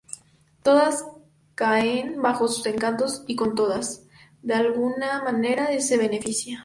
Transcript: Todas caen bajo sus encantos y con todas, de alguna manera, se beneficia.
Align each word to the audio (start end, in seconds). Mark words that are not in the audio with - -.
Todas 0.63 1.05
caen 1.53 2.23
bajo 2.23 2.47
sus 2.47 2.65
encantos 2.65 3.23
y 3.27 3.35
con 3.35 3.53
todas, 3.53 4.07
de 4.41 4.55
alguna 4.55 5.21
manera, 5.23 5.79
se 5.79 5.95
beneficia. 5.97 6.59